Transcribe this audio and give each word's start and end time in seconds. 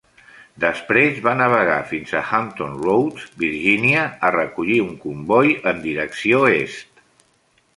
Després 0.61 1.19
va 1.25 1.33
navegar 1.41 1.75
fins 1.91 2.13
a 2.19 2.23
Hampton 2.37 2.73
Roads, 2.85 3.27
Virgínia, 3.43 4.07
a 4.29 4.33
recollir 4.37 4.79
un 4.87 4.97
comboi 5.05 5.53
en 5.73 5.85
direcció 5.85 6.41
est. 6.57 7.07